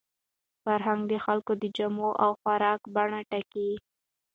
فرهنګ 0.63 1.01
د 1.11 1.13
خلکو 1.25 1.51
د 1.61 1.63
جامو 1.77 2.09
او 2.23 2.31
خوراک 2.41 2.81
بڼه 2.95 3.19
ټاکي. 3.31 3.69